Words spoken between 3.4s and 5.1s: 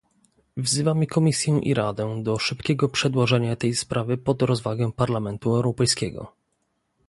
tej sprawy pod rozwagę